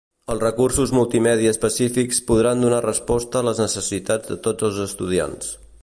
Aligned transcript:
Els 0.33 0.39
recursos 0.43 0.93
multimèdia 0.99 1.51
específics 1.57 2.21
podran 2.31 2.65
donar 2.65 2.81
resposta 2.87 3.41
a 3.43 3.47
les 3.49 3.63
necessitats 3.65 4.33
de 4.35 4.43
tots 4.49 4.71
els 4.71 4.85
estudiants. 4.91 5.55